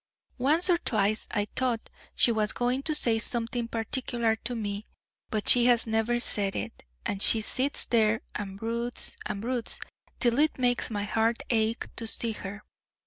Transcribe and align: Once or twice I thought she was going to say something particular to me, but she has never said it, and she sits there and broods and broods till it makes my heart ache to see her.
Once 0.39 0.67
or 0.67 0.79
twice 0.79 1.27
I 1.29 1.45
thought 1.55 1.91
she 2.15 2.31
was 2.31 2.53
going 2.53 2.81
to 2.81 2.95
say 2.95 3.19
something 3.19 3.67
particular 3.67 4.35
to 4.37 4.55
me, 4.55 4.83
but 5.29 5.47
she 5.47 5.65
has 5.67 5.85
never 5.85 6.19
said 6.19 6.55
it, 6.55 6.83
and 7.05 7.21
she 7.21 7.39
sits 7.39 7.85
there 7.85 8.21
and 8.33 8.57
broods 8.57 9.15
and 9.27 9.39
broods 9.41 9.79
till 10.17 10.39
it 10.39 10.57
makes 10.57 10.89
my 10.89 11.03
heart 11.03 11.43
ache 11.51 11.85
to 11.97 12.07
see 12.07 12.31
her. 12.31 12.63